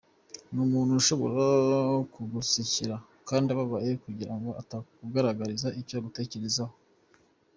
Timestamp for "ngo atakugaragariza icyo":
4.37-5.95